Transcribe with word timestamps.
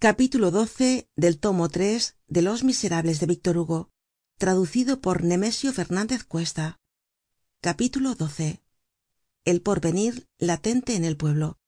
capítulo 0.00 0.48
xii 0.64 1.10
del 1.14 1.38
tomo 1.38 1.68
tres 1.68 2.16
de 2.26 2.40
los 2.40 2.64
miserables 2.64 3.20
de 3.20 3.26
víctor 3.26 3.58
hugo 3.58 3.90
traducido 4.38 5.02
por 5.02 5.22
nemesio 5.22 5.74
fernandez 5.74 6.24
cuesta. 6.24 6.80
Capítulo 7.60 8.16
xii 8.16 8.62
el 9.44 9.60
porvenir 9.60 10.26
latente 10.38 10.94
en 10.94 11.04
el 11.04 11.18
pueblo. 11.18 11.58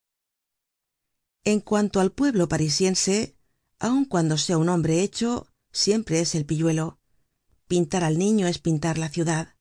En 1.44 1.60
cuanto 1.60 2.00
al 2.00 2.10
pueblo 2.10 2.48
parisiense 2.48 3.36
aun 3.78 4.06
cuando 4.06 4.38
sea 4.38 4.56
un 4.56 4.70
hombre 4.70 5.02
hecho 5.02 5.52
siempre 5.70 6.20
es 6.20 6.34
el 6.34 6.46
pilluelo. 6.46 7.00
Pintar 7.68 8.02
al 8.02 8.16
niño 8.16 8.46
es 8.46 8.58
pintar 8.58 8.96
la 8.96 9.10
ciudad. 9.10 9.56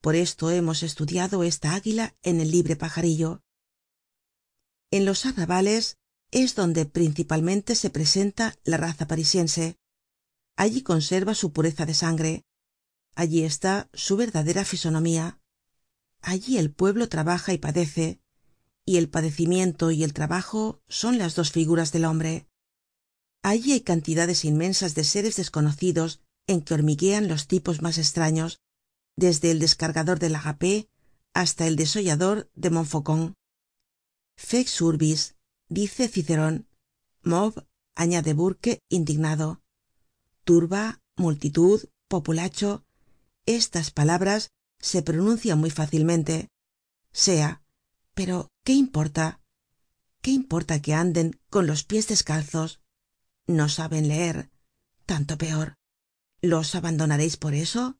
Por 0.00 0.14
esto 0.14 0.50
hemos 0.50 0.82
estudiado 0.82 1.44
esta 1.44 1.74
águila 1.74 2.16
en 2.22 2.40
el 2.40 2.50
libre 2.50 2.76
pajarillo. 2.76 3.42
En 4.90 5.04
los 5.04 5.26
arrabales 5.26 5.98
es 6.30 6.54
donde 6.54 6.86
principalmente 6.86 7.74
se 7.74 7.90
presenta 7.90 8.54
la 8.64 8.76
raza 8.76 9.06
parisiense. 9.06 9.76
Allí 10.56 10.82
conserva 10.82 11.34
su 11.34 11.52
pureza 11.52 11.86
de 11.86 11.94
sangre. 11.94 12.44
Allí 13.14 13.44
está 13.44 13.88
su 13.92 14.16
verdadera 14.16 14.64
fisonomía. 14.64 15.40
Allí 16.20 16.58
el 16.58 16.70
pueblo 16.70 17.08
trabaja 17.08 17.52
y 17.52 17.58
padece 17.58 18.20
y 18.86 18.96
el 18.98 19.08
padecimiento 19.08 19.90
y 19.90 20.04
el 20.04 20.14
trabajo 20.14 20.80
son 20.88 21.18
las 21.18 21.34
dos 21.34 21.50
figuras 21.50 21.90
del 21.90 22.04
hombre. 22.04 22.46
Allí 23.42 23.72
hay 23.72 23.80
cantidades 23.80 24.44
inmensas 24.44 24.94
de 24.94 25.02
seres 25.04 25.36
desconocidos 25.36 26.20
en 26.46 26.62
que 26.62 26.74
hormiguean 26.74 27.28
los 27.28 27.48
tipos 27.48 27.82
mas 27.82 27.98
estraños 27.98 28.60
desde 29.16 29.50
el 29.50 29.58
descargador 29.58 30.20
de 30.20 30.30
lagapé 30.30 30.88
hasta 31.34 31.66
el 31.66 31.74
desollador 31.76 32.48
de 32.54 32.70
montfaucon. 32.70 33.34
Fex 34.36 34.80
dice 35.68 36.08
ciceron 36.08 36.68
mob 37.22 37.66
añade 37.94 38.34
burke 38.34 38.80
indignado. 38.88 39.62
Turba 40.44 41.02
multitud 41.16 41.88
populacho. 42.08 42.84
Estas 43.46 43.90
palabras 43.90 44.50
se 44.78 45.02
pronuncian 45.02 45.58
muy 45.58 45.70
fácilmente. 45.70 46.50
Sea 47.12 47.62
pero 48.14 48.50
qué 48.64 48.72
importa 48.72 49.40
qué 50.22 50.30
importa 50.30 50.80
que 50.80 50.94
anden 50.94 51.40
con 51.50 51.66
los 51.66 51.84
pies 51.84 52.08
descalzos 52.08 52.80
no 53.46 53.68
saben 53.68 54.08
leer. 54.08 54.50
Tanto 55.04 55.38
peor. 55.38 55.76
Los 56.40 56.74
abandonareis 56.74 57.36
por 57.36 57.54
eso 57.54 57.98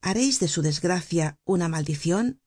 hareis 0.00 0.40
de 0.40 0.48
su 0.48 0.62
desgracia 0.62 1.38
una 1.44 1.68
maldicion 1.68 2.40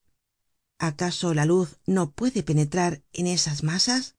acaso 0.77 1.33
la 1.33 1.45
luz 1.45 1.79
no 1.85 2.11
puede 2.11 2.43
penetrar 2.43 3.03
en 3.13 3.27
esas 3.27 3.63
masas 3.63 4.15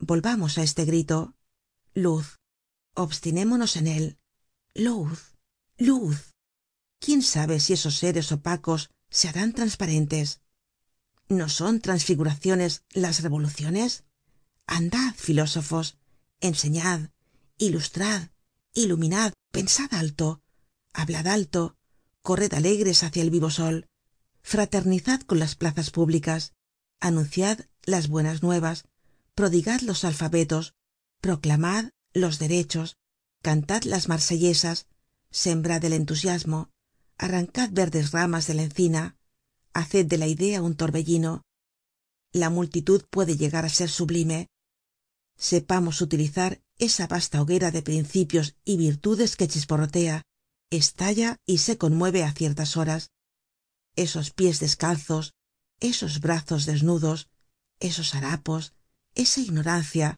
volvamos 0.00 0.58
á 0.58 0.62
este 0.62 0.84
grito. 0.84 1.34
Luz. 1.94 2.26
Obstinémonos 2.94 3.76
en 3.76 3.86
él. 3.86 4.18
Luz. 4.74 5.36
Luz. 5.78 6.32
Quién 6.98 7.22
sabe 7.22 7.60
si 7.60 7.74
esos 7.74 7.96
seres 7.96 8.32
opacos 8.32 8.90
se 9.08 9.28
harán 9.28 9.52
transparentes 9.52 10.40
no 11.30 11.48
son 11.48 11.80
transfiguraciones 11.80 12.82
las 12.92 13.22
revoluciones 13.22 14.04
andad 14.66 15.14
filósofos. 15.14 15.96
Enseñad. 16.40 17.10
Ilustrad. 17.56 18.30
Iluminad. 18.74 19.32
Pensad 19.52 19.94
alto. 19.94 20.42
Hablad 20.92 21.28
alto. 21.28 21.76
Corred 22.22 22.52
alegres 22.52 23.04
hácia 23.04 23.22
el 23.22 23.30
vivo 23.30 23.50
sol. 23.50 23.86
Fraternizad 24.42 25.20
con 25.20 25.38
las 25.38 25.54
plazas 25.54 25.90
públicas. 25.90 26.52
Anunciad 26.98 27.60
las 27.84 28.08
buenas 28.08 28.42
nuevas 28.42 28.84
prodigad 29.40 29.80
los 29.80 30.04
alfabetos 30.04 30.74
proclamad 31.22 31.92
los 32.12 32.38
derechos 32.38 32.98
cantad 33.40 33.84
las 33.84 34.06
marsellesas 34.06 34.86
sembrad 35.30 35.82
el 35.86 35.94
entusiasmo 35.94 36.68
arrancad 37.16 37.70
verdes 37.72 38.10
ramas 38.10 38.46
de 38.48 38.52
la 38.52 38.64
encina 38.64 39.16
haced 39.72 40.04
de 40.04 40.18
la 40.18 40.26
idea 40.26 40.60
un 40.60 40.76
torbellino. 40.76 41.42
La 42.32 42.50
multitud 42.50 43.06
puede 43.08 43.38
llegar 43.38 43.64
á 43.64 43.70
ser 43.70 43.88
sublime. 43.88 44.48
Sepamos 45.38 46.02
utilizar 46.02 46.60
esa 46.76 47.06
vasta 47.06 47.40
hoguera 47.40 47.70
de 47.70 47.80
principios 47.80 48.56
y 48.62 48.76
virtudes 48.76 49.36
que 49.36 49.48
chisporrotea 49.48 50.20
estalla 50.68 51.38
y 51.46 51.56
se 51.64 51.78
conmueve 51.78 52.24
á 52.24 52.32
ciertas 52.34 52.76
horas. 52.76 53.08
Esos 53.96 54.32
pies 54.32 54.60
descalzos 54.60 55.32
esos 55.80 56.20
brazos 56.20 56.66
desnudos 56.66 57.30
esos 57.80 58.14
harapos 58.14 58.74
esa 59.20 59.40
ignorancia 59.40 60.16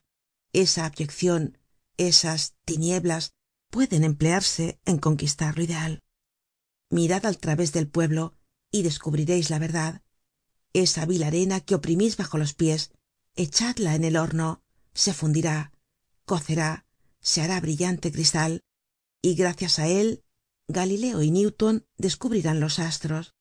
esa 0.53 0.85
abyeccion 0.85 1.57
esas 1.97 2.55
tinieblas 2.63 3.33
pueden 3.69 4.05
emplearse 4.05 4.79
en 4.85 4.97
conquistar 4.97 5.57
lo 5.57 5.63
ideal. 5.63 5.99
Mirad 6.89 7.25
al 7.25 7.37
través 7.37 7.73
del 7.73 7.89
pueblo 7.89 8.33
y 8.71 8.83
descubrireis 8.83 9.49
la 9.49 9.59
verdad. 9.59 10.01
Esa 10.71 11.05
vil 11.05 11.23
arena 11.23 11.59
que 11.59 11.75
oprimís 11.75 12.15
bajo 12.15 12.37
los 12.37 12.53
pies 12.53 12.91
echadla 13.35 13.95
en 13.95 14.05
el 14.05 14.15
horno 14.15 14.63
se 14.93 15.13
fundirá 15.13 15.73
cocerá 16.25 16.85
se 17.19 17.41
hará 17.41 17.59
brillante 17.59 18.11
cristal 18.11 18.61
y 19.21 19.35
gracias 19.35 19.79
á 19.79 19.87
él 19.87 20.23
galileo 20.67 21.21
y 21.21 21.31
newton 21.31 21.85
descubrirán 21.97 22.59
los 22.59 22.79
astros 22.79 23.33